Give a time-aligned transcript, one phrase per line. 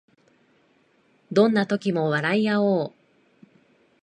[1.31, 2.91] どんな時も笑いあおう